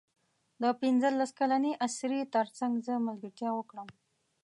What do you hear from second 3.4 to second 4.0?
وکړم.